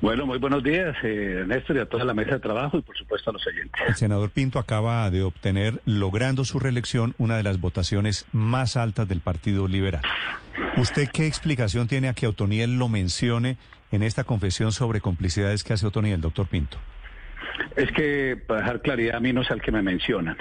[0.00, 2.96] Bueno, muy buenos días, eh, Néstor, y a toda la mesa de trabajo y por
[2.96, 3.80] supuesto a los oyentes.
[3.86, 9.08] El senador Pinto acaba de obtener, logrando su reelección, una de las votaciones más altas
[9.08, 10.02] del Partido Liberal.
[10.76, 13.56] ¿Usted qué explicación tiene a que Otoniel lo mencione
[13.90, 16.76] en esta confesión sobre complicidades que hace Otoniel, doctor Pinto?
[17.74, 20.36] Es que, para dejar claridad, a mí no es al que me mencionan.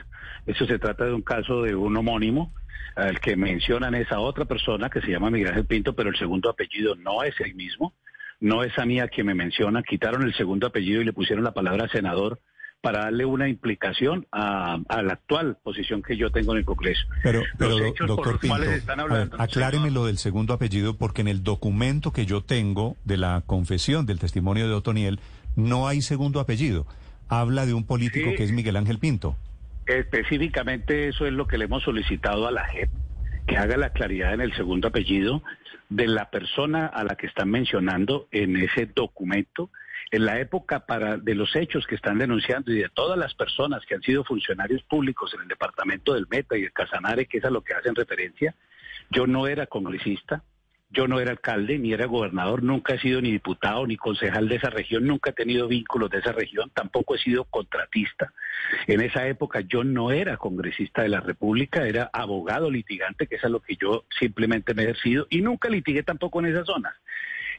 [0.46, 2.54] Eso se trata de un caso de un homónimo.
[2.96, 6.18] Al que mencionan es a otra persona que se llama Miguel Ángel Pinto, pero el
[6.18, 7.94] segundo apellido no es el mismo
[8.40, 11.44] no es a mí a quien me menciona, quitaron el segundo apellido y le pusieron
[11.44, 12.40] la palabra senador
[12.86, 17.02] para darle una implicación a, la actual posición que yo tengo en el Congreso.
[17.24, 18.62] Pero, pero doctor Pinto,
[19.40, 24.06] acláreme lo del segundo apellido porque en el documento que yo tengo de la confesión
[24.06, 25.20] del testimonio de Otoniel
[25.56, 26.86] no hay segundo apellido.
[27.28, 29.36] Habla de un político que es Miguel Ángel Pinto.
[29.88, 32.90] Específicamente eso es lo que le hemos solicitado a la JEP,
[33.48, 35.42] que haga la claridad en el segundo apellido
[35.90, 39.70] de la persona a la que están mencionando en ese documento,
[40.12, 43.86] en la época para, de los hechos que están denunciando y de todas las personas
[43.86, 47.46] que han sido funcionarios públicos en el departamento del Meta y el Casanare, que es
[47.46, 48.56] a lo que hacen referencia,
[49.10, 50.44] yo no era congresista,
[50.96, 54.56] yo no era alcalde ni era gobernador, nunca he sido ni diputado ni concejal de
[54.56, 58.32] esa región, nunca he tenido vínculos de esa región, tampoco he sido contratista.
[58.88, 63.44] En esa época yo no era congresista de la República, era abogado litigante, que es
[63.44, 66.94] a lo que yo simplemente me he ejercido, y nunca litigué tampoco en esas zonas.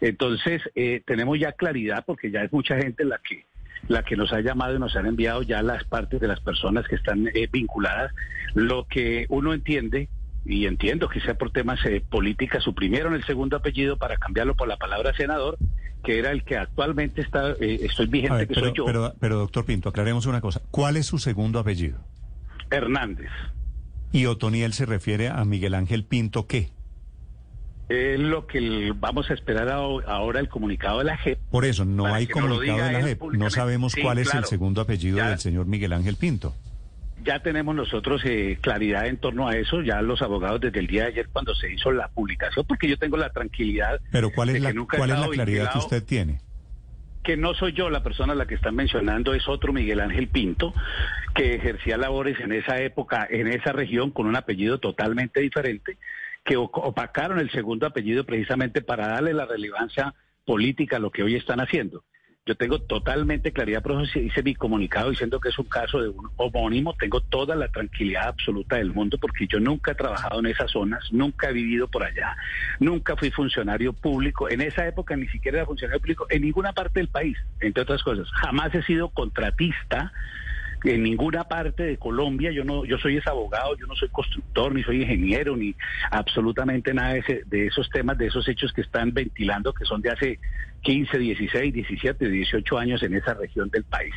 [0.01, 3.45] Entonces, eh, tenemos ya claridad, porque ya es mucha gente la que
[3.89, 6.89] la que nos ha llamado y nos han enviado ya las partes de las personas
[6.89, 8.13] que están eh, vinculadas.
[8.55, 10.09] Lo que uno entiende
[10.47, 14.69] y entiendo que sea por temas eh, políticas, suprimieron el segundo apellido para cambiarlo por
[14.69, 15.59] la palabra senador,
[16.05, 18.85] que era el que actualmente está, eh, estoy vigente, que pero, soy yo.
[18.85, 20.63] Pero, pero, doctor Pinto, aclaremos una cosa.
[20.71, 21.99] ¿Cuál es su segundo apellido?
[22.71, 23.31] Hernández.
[24.13, 26.71] ¿Y Otoniel se refiere a Miguel Ángel Pinto qué?
[27.89, 31.39] Es lo que vamos a esperar ahora el comunicado de la JEP.
[31.51, 33.23] Por eso, no hay comunicado de la JEP.
[33.33, 36.55] No sabemos cuál es el segundo apellido del señor Miguel Ángel Pinto
[37.27, 41.03] ya tenemos nosotros eh, claridad en torno a eso, ya los abogados desde el día
[41.03, 44.01] de ayer cuando se hizo la publicación, porque yo tengo la tranquilidad.
[44.13, 46.41] Pero ¿cuál es, la, ¿cuál es la claridad que usted tiene?
[47.25, 50.29] Que no soy yo la persona a la que están mencionando, es otro Miguel Ángel
[50.29, 50.73] Pinto,
[51.35, 55.99] que ejercía labores en esa época, en esa región, con un apellido totalmente diferente,
[56.45, 61.35] que opacaron el segundo apellido precisamente para darle la relevancia política a lo que hoy
[61.35, 62.05] están haciendo.
[62.47, 66.11] Yo tengo totalmente claridad, por eso hice mi comunicado diciendo que es un caso de
[66.11, 66.95] un homónimo.
[66.95, 71.03] Tengo toda la tranquilidad absoluta del mundo porque yo nunca he trabajado en esas zonas,
[71.11, 72.37] nunca he vivido por allá,
[72.79, 74.49] nunca fui funcionario público.
[74.49, 78.05] En esa época ni siquiera era funcionario público en ninguna parte del país, entre otras
[78.05, 78.29] cosas.
[78.31, 80.13] Jamás he sido contratista
[80.87, 82.51] en ninguna parte de Colombia.
[82.53, 85.75] Yo no, yo soy ese abogado, yo no soy constructor, ni soy ingeniero, ni
[86.11, 90.11] absolutamente nada de, de esos temas, de esos hechos que están ventilando, que son de
[90.11, 90.39] hace
[90.83, 94.15] 15, 16, 17, 18 años en esa región del país.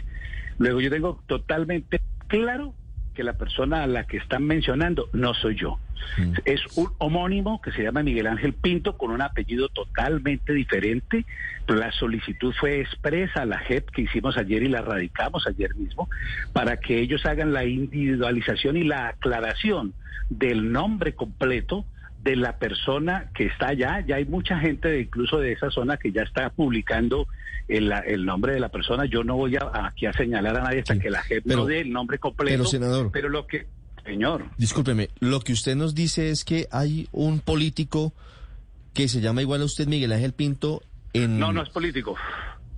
[0.59, 2.73] Luego yo tengo totalmente claro
[3.13, 5.79] que la persona a la que están mencionando no soy yo.
[6.17, 6.33] Mm.
[6.45, 11.25] Es un homónimo que se llama Miguel Ángel Pinto con un apellido totalmente diferente.
[11.67, 16.09] La solicitud fue expresa a la JEP que hicimos ayer y la radicamos ayer mismo
[16.53, 19.93] para que ellos hagan la individualización y la aclaración
[20.29, 21.85] del nombre completo
[22.23, 24.03] de la persona que está allá.
[24.05, 27.27] Ya hay mucha gente, de, incluso de esa zona, que ya está publicando
[27.67, 29.05] el, el nombre de la persona.
[29.05, 31.81] Yo no voy a, aquí a señalar a nadie hasta que la gente no dé
[31.81, 32.51] el nombre completo.
[32.51, 33.09] Pero, senador.
[33.11, 33.67] Pero lo que.
[34.03, 34.45] Señor.
[34.57, 38.13] Discúlpeme, lo que usted nos dice es que hay un político
[38.93, 40.81] que se llama igual a usted, Miguel Ángel Pinto,
[41.13, 41.39] en.
[41.39, 42.15] No, no es político.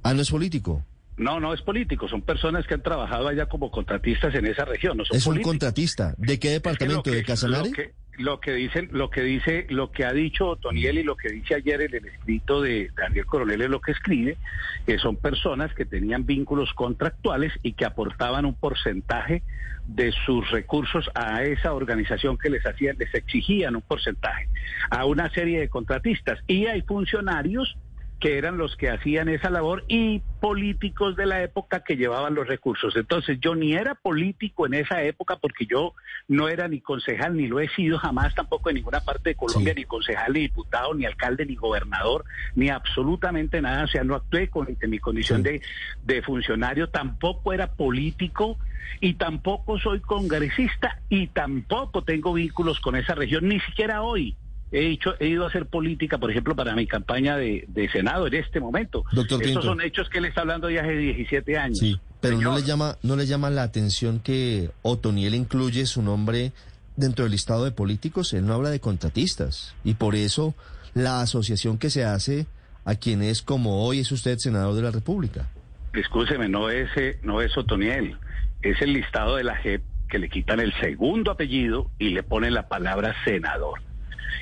[0.03, 0.83] Ah, no es político.
[1.17, 4.97] No, no es político, son personas que han trabajado allá como contratistas en esa región.
[4.97, 6.15] No son es un contratista.
[6.17, 7.11] ¿De qué departamento?
[7.11, 7.94] ¿De Casanare?
[8.21, 11.56] Lo que dicen, lo que dice, lo que ha dicho Toniel y lo que dice
[11.56, 14.38] ayer en el escrito de Daniel Coronel es lo que escribe,
[14.85, 19.44] que son personas que tenían vínculos contractuales y que aportaban un porcentaje
[19.88, 24.47] de sus recursos a esa organización que les hacían, les exigían un porcentaje
[24.89, 26.39] a una serie de contratistas.
[26.47, 27.77] Y hay funcionarios
[28.21, 32.47] que eran los que hacían esa labor, y políticos de la época que llevaban los
[32.47, 32.95] recursos.
[32.95, 35.95] Entonces yo ni era político en esa época porque yo
[36.27, 39.73] no era ni concejal, ni lo he sido jamás tampoco en ninguna parte de Colombia,
[39.73, 42.23] ni concejal, ni diputado, ni alcalde, ni gobernador,
[42.56, 43.85] ni absolutamente nada.
[43.85, 45.62] O sea, no actué con en mi condición de,
[46.03, 48.59] de funcionario, tampoco era político
[49.00, 54.38] y tampoco soy congresista y tampoco tengo vínculos con esa región, ni siquiera hoy
[54.71, 58.27] he, hecho, he ido a hacer política, por ejemplo, para mi campaña de, de Senado
[58.27, 59.03] en este momento.
[59.12, 59.62] Doctor Estos Pinto.
[59.62, 61.79] son hechos que él está hablando de hace 17 años.
[61.79, 66.51] Sí, pero no le llama no le llama la atención que Otoniel incluye su nombre
[66.95, 70.53] dentro del listado de políticos, él no habla de contratistas y por eso
[70.94, 72.45] la asociación que se hace
[72.85, 75.47] a quien es como hoy es usted senador de la República.
[75.94, 78.18] Escúcheme, no es, eh, no es Otoniel,
[78.62, 82.53] es el listado de la JEP que le quitan el segundo apellido y le ponen
[82.53, 83.81] la palabra senador.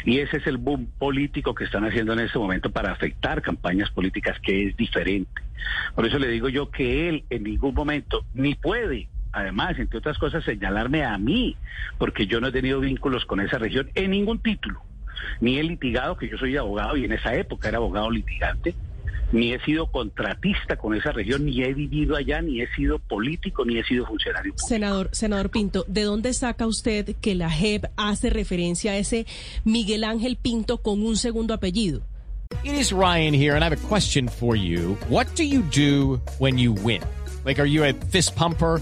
[0.06, 3.90] Y ese es el boom político que están haciendo en este momento para afectar campañas
[3.92, 5.42] políticas, que es diferente.
[5.96, 10.18] Por eso le digo yo que él en ningún momento ni puede, además, entre otras
[10.18, 11.56] cosas, señalarme a mí,
[11.98, 14.81] porque yo no he tenido vínculos con esa región en ningún título.
[15.42, 18.74] Ni he litigado, que yo soy abogado y en esa época era abogado litigante,
[19.31, 23.66] ni he sido contratista con esa región, ni he vivido allá, ni he sido político,
[23.66, 24.68] ni he sido funcionario público.
[24.68, 29.26] Senador, senador Pinto, ¿de dónde saca usted que la JEP hace referencia a ese
[29.64, 32.02] Miguel Ángel Pinto con un segundo apellido?
[32.64, 34.98] It is Ryan here, and I have a question for you.
[35.08, 37.02] What do you do when you win?
[37.46, 38.81] Like, are you a fist pumper?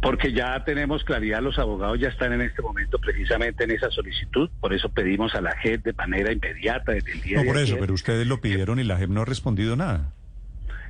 [0.00, 4.50] Porque ya tenemos claridad, los abogados ya están en este momento precisamente en esa solicitud,
[4.60, 7.58] por eso pedimos a la JEP de manera inmediata desde el día No de por
[7.58, 10.12] eso, pero ustedes lo pidieron y la JEP no ha respondido nada.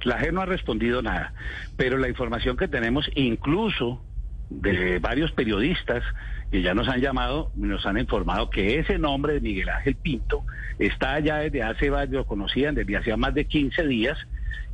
[0.04, 1.34] La JEP no ha respondido nada,
[1.76, 4.02] pero la información que tenemos, incluso
[4.48, 6.02] de varios periodistas
[6.50, 10.44] que ya nos han llamado, nos han informado que ese nombre de Miguel Ángel Pinto
[10.78, 14.18] está ya desde hace varios, lo conocían desde hacía más de 15 días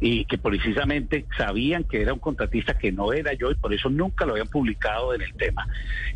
[0.00, 3.88] y que precisamente sabían que era un contratista que no era yo y por eso
[3.90, 5.66] nunca lo habían publicado en el tema.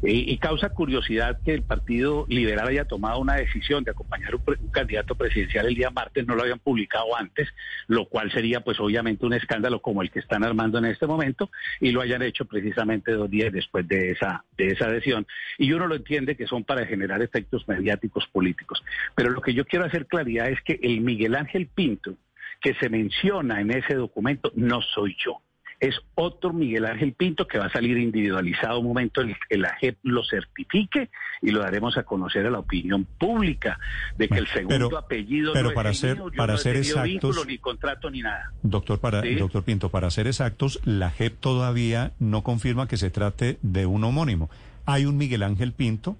[0.02, 4.42] Y, y causa curiosidad que el Partido Liberal haya tomado una decisión de acompañar un,
[4.46, 7.48] un candidato presidencial el día martes, no lo habían publicado antes,
[7.86, 11.50] lo cual sería pues obviamente un escándalo como el que están armando en este momento
[11.80, 15.26] y lo hayan hecho precisamente dos días después de esa, de esa adhesión.
[15.58, 18.82] Y uno lo entiende que son para generar efectos mediáticos políticos.
[19.14, 22.14] Pero lo que yo quiero hacer claridad es que el Miguel Ángel Pinto,
[22.62, 25.38] que se menciona en ese documento no soy yo.
[25.80, 29.58] Es otro Miguel Ángel Pinto que va a salir individualizado un momento en el que
[29.58, 31.10] la JEP lo certifique
[31.42, 33.80] y lo daremos a conocer a la opinión pública
[34.16, 36.58] de que Bueno, el segundo pero- apellido pero no para el ser- mío, para no
[36.60, 38.52] ser exactos- vínculo, ni contrato ni nada.
[38.62, 39.34] Doctor, para, Sí.
[39.34, 44.04] doctor Pinto, para ser exactos, la JEP todavía no confirma que se trate de un
[44.04, 44.50] homónimo.
[44.86, 46.16] Hay un Miguel Ángel Pinto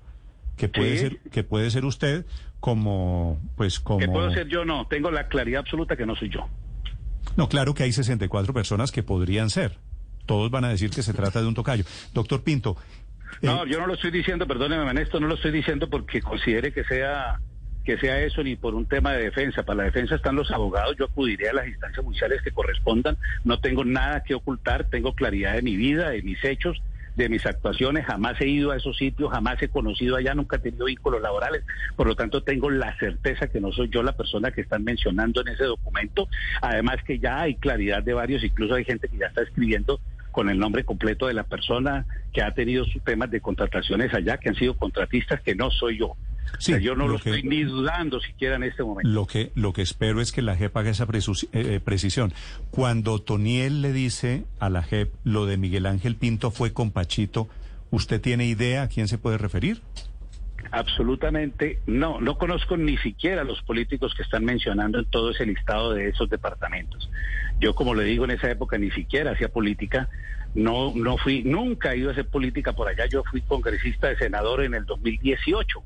[0.56, 0.98] que puede Sí.
[0.98, 2.26] ser que puede ser usted
[2.60, 6.28] como pues como Que puedo ser yo no, tengo la claridad absoluta que no soy
[6.28, 6.46] yo.
[7.36, 9.78] No, claro que hay 64 personas que podrían ser.
[10.26, 11.84] Todos van a decir que se trata de un tocayo.
[12.14, 12.76] Doctor Pinto,
[13.40, 16.72] eh, No, yo no lo estoy diciendo, perdóneme, Ernesto, no lo estoy diciendo porque considere
[16.72, 17.40] que sea
[17.84, 19.64] que sea eso ni por un tema de defensa.
[19.64, 23.16] Para la defensa están los abogados, yo acudiré a las instancias judiciales que correspondan.
[23.42, 26.80] No tengo nada que ocultar, tengo claridad de mi vida, de mis hechos,
[27.16, 28.06] de mis actuaciones.
[28.06, 31.64] Jamás he ido a esos sitios, jamás he conocido allá, nunca he tenido vínculos laborales.
[31.96, 35.40] Por lo tanto, tengo la certeza que no soy yo la persona que están mencionando
[35.40, 36.28] en ese documento.
[36.60, 40.00] Además que ya hay claridad de varios, incluso hay gente que ya está escribiendo
[40.30, 44.38] con el nombre completo de la persona que ha tenido sus temas de contrataciones allá,
[44.38, 46.16] que han sido contratistas, que no soy yo.
[46.58, 49.08] Sí, O sea, yo no lo lo, que- estoy ni dudando siquiera en este momento.
[49.10, 52.32] lo que lo que espero es que la JEP haga esa eh, eh, precisión.
[52.70, 57.48] Cuando Toniel le dice a la JEP lo de Miguel Ángel Pinto fue con Pachito,
[57.90, 59.80] ¿usted tiene idea a quién se puede referir?
[60.70, 65.92] Absolutamente no, no conozco ni siquiera los políticos que están mencionando en todo ese listado
[65.92, 67.10] de esos departamentos.
[67.60, 70.08] Yo, como le digo, en esa época ni siquiera hacía política,
[70.54, 73.06] no, no fui, nunca he ido a hacer política por allá.
[73.06, 75.82] Yo fui congresista de senador en el 2018.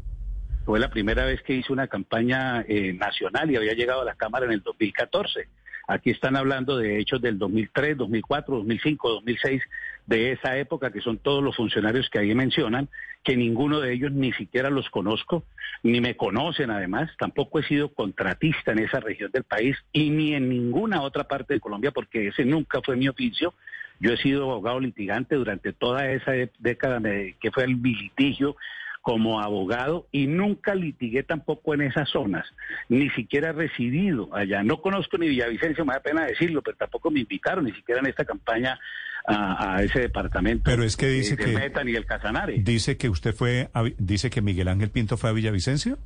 [0.66, 4.16] Fue la primera vez que hice una campaña eh, nacional y había llegado a la
[4.16, 5.46] Cámara en el 2014.
[5.86, 9.62] Aquí están hablando de hechos del 2003, 2004, 2005, 2006,
[10.06, 12.88] de esa época, que son todos los funcionarios que ahí mencionan,
[13.22, 15.44] que ninguno de ellos ni siquiera los conozco,
[15.84, 20.34] ni me conocen además, tampoco he sido contratista en esa región del país y ni
[20.34, 23.54] en ninguna otra parte de Colombia, porque ese nunca fue mi oficio.
[24.00, 27.00] Yo he sido abogado litigante durante toda esa década
[27.40, 28.56] que fue el litigio
[29.06, 32.44] como abogado y nunca litigué tampoco en esas zonas,
[32.88, 34.64] ni siquiera he residido allá.
[34.64, 38.08] No conozco ni Villavicencio, me da pena decirlo, pero tampoco me invitaron ni siquiera en
[38.08, 38.80] esta campaña
[39.24, 40.64] a, ese departamento.
[40.64, 42.56] Pero es que dice de, que Meta ni el Casanare.
[42.58, 45.98] Dice que usted fue, dice que Miguel Ángel Pinto fue a Villavicencio.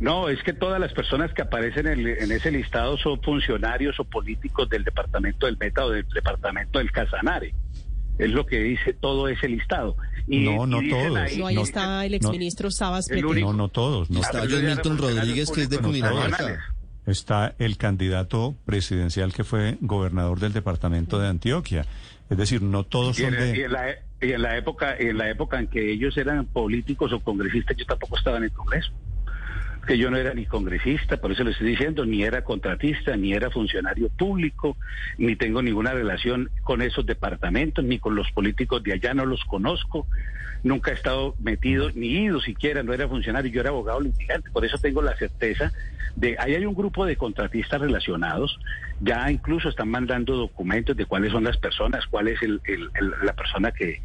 [0.00, 4.04] No, es que todas las personas que aparecen en, en, ese listado son funcionarios o
[4.04, 7.54] políticos del departamento del Meta o del departamento del Casanare.
[8.18, 9.96] Es lo que dice todo ese listado.
[10.28, 11.16] Y, no, no todos.
[11.18, 14.10] Ahí, no, ahí está el exministro no, Sabas No, no todos.
[14.10, 14.20] No.
[14.20, 16.60] Está John Milton Rodríguez, que es de Cundinamarca.
[17.06, 21.84] Está el candidato presidencial que fue gobernador del departamento de Antioquia.
[22.30, 23.56] Es decir, no todos son de...
[23.58, 23.90] Y en, la,
[24.20, 27.84] y en la época en la época en que ellos eran políticos o congresistas, yo
[27.84, 28.92] tampoco estaba en el Congreso
[29.86, 33.32] que yo no era ni congresista, por eso le estoy diciendo, ni era contratista, ni
[33.32, 34.76] era funcionario público,
[35.18, 39.44] ni tengo ninguna relación con esos departamentos, ni con los políticos de allá, no los
[39.44, 40.06] conozco,
[40.62, 44.64] nunca he estado metido, ni ido siquiera, no era funcionario, yo era abogado litigante, por
[44.64, 45.72] eso tengo la certeza
[46.14, 48.58] de, ahí hay un grupo de contratistas relacionados,
[49.00, 52.60] ya incluso están mandando documentos de cuáles son las personas, cuál es el,
[53.22, 54.00] la persona que,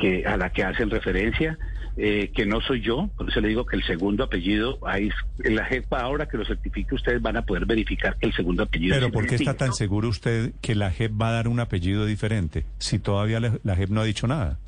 [0.00, 1.58] que a la que hacen referencia,
[1.96, 5.10] eh, que no soy yo, por eso le digo que el segundo apellido, ahí
[5.44, 8.62] en la JEP ahora que lo certifique ustedes van a poder verificar que el segundo
[8.62, 8.94] apellido.
[8.94, 12.06] Pero ¿por qué está tan seguro usted que la JEP va a dar un apellido
[12.06, 14.58] diferente si todavía la JEP no ha dicho nada?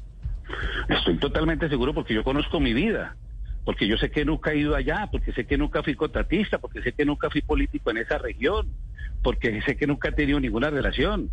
[0.88, 3.16] Estoy totalmente seguro porque yo conozco mi vida
[3.64, 6.82] porque yo sé que nunca he ido allá, porque sé que nunca fui contratista, porque
[6.82, 8.68] sé que nunca fui político en esa región,
[9.22, 11.30] porque sé que nunca he tenido ninguna relación.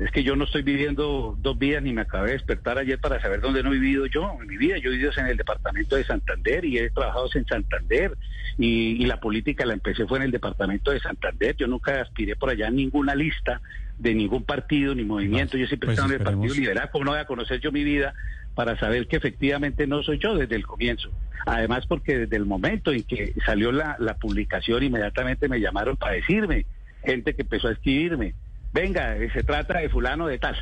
[0.00, 3.20] Es que yo no estoy viviendo dos vidas ni me acabé de despertar ayer para
[3.20, 4.78] saber dónde no he vivido yo en mi vida.
[4.78, 8.16] Yo he vivido en el departamento de Santander y he trabajado en Santander
[8.56, 11.54] y, la política la empecé fue en el departamento de Santander.
[11.54, 13.60] Yo nunca aspiré por allá a ninguna lista
[13.98, 15.58] de ningún partido ni movimiento.
[15.58, 16.88] Yo siempre he pues estado en el Partido Liberal.
[16.90, 18.14] ¿Cómo no voy a conocer yo mi vida
[18.54, 21.10] para saber que efectivamente no soy yo desde el comienzo?
[21.44, 26.14] Además porque desde el momento en que salió la, la publicación inmediatamente me llamaron para
[26.14, 26.64] decirme,
[27.04, 28.34] gente que empezó a escribirme
[28.72, 30.56] venga, se trata de fulano de tal.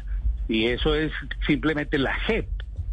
[0.48, 1.12] Y eso es
[1.46, 2.48] simplemente la JEP,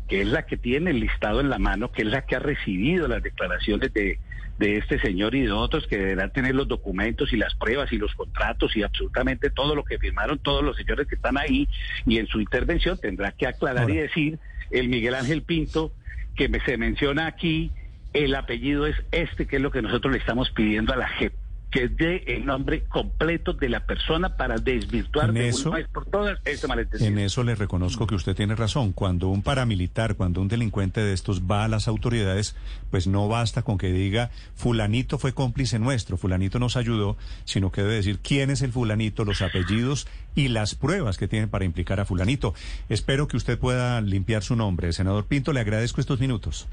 [0.07, 2.39] que es la que tiene el listado en la mano, que es la que ha
[2.39, 4.19] recibido las declaraciones de,
[4.59, 7.97] de este señor y de otros que deberán tener los documentos y las pruebas y
[7.97, 11.67] los contratos y absolutamente todo lo que firmaron todos los señores que están ahí.
[12.05, 14.39] Y en su intervención tendrá que aclarar y decir
[14.71, 15.93] el Miguel Ángel Pinto
[16.35, 17.71] que me, se menciona aquí,
[18.13, 21.33] el apellido es este, que es lo que nosotros le estamos pidiendo a la JEP
[21.75, 26.05] que dé el nombre completo de la persona para desvirtuar de eso, una vez por
[26.05, 27.11] todas ese malentendido.
[27.11, 28.93] En eso le reconozco que usted tiene razón.
[28.93, 32.55] Cuando un paramilitar, cuando un delincuente de estos va a las autoridades,
[32.91, 37.81] pues no basta con que diga fulanito fue cómplice nuestro, fulanito nos ayudó, sino que
[37.81, 41.99] debe decir quién es el fulanito, los apellidos y las pruebas que tienen para implicar
[41.99, 42.53] a fulanito.
[42.87, 44.93] Espero que usted pueda limpiar su nombre.
[44.93, 46.69] Senador Pinto, le agradezco estos minutos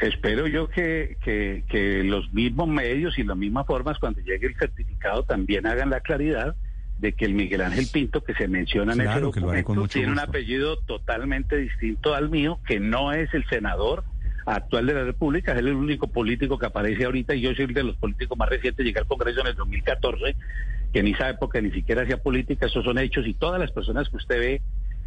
[0.00, 5.24] espero yo que, que, los mismos medios y las mismas formas cuando llegue el certificado
[5.24, 6.56] también hagan la claridad
[6.98, 10.78] de que el Miguel Ángel Pinto que se menciona en ese documento tiene un apellido
[10.78, 14.04] totalmente distinto al mío, que no es el senador
[14.46, 17.74] actual de la República, es el único político que aparece ahorita y yo soy el
[17.74, 20.36] de los políticos más recientes, llegué al Congreso en el 2014,
[20.92, 24.08] que en esa época ni siquiera hacía política, esos son hechos y todas las personas
[24.08, 24.62] que usted ve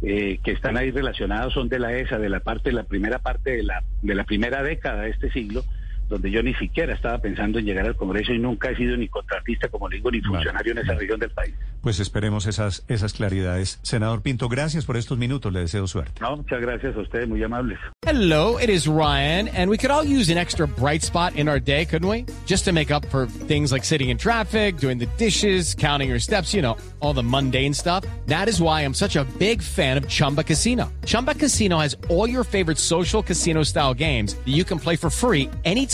[0.06, 3.52] eh, que están ahí relacionados son de la ESA, de la parte, la primera parte
[3.52, 5.64] de la, de la primera década de este siglo,
[6.08, 9.08] donde yo ni siquiera estaba pensando en llegar al Congreso y nunca he sido ni
[9.08, 11.54] contratista, como digo, ni funcionario en esa región del país.
[11.80, 13.78] Pues esperemos esas, esas claridades.
[13.82, 16.20] Senador Pinto, gracias por estos minutos, le deseo suerte.
[16.20, 17.78] No, muchas gracias a ustedes, muy amables.
[18.06, 21.60] Hello, it is Ryan, and we could all use an extra bright spot in our
[21.60, 22.26] day, couldn't we?
[22.46, 26.20] Just to make up for things like sitting in traffic, doing the dishes, counting your
[26.20, 28.04] steps, you know, all the mundane stuff.
[28.26, 30.92] That is why I'm such a big fan of Chumba Casino.
[31.06, 35.10] Chumba Casino has all your favorite social casino style games that you can play for
[35.10, 35.93] free anytime